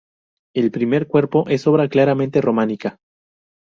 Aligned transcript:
El 0.55 0.71
primer 0.71 1.05
cuerpo 1.05 1.45
es 1.47 1.67
obra 1.67 1.87
claramente 1.87 2.41
románica. 2.41 2.97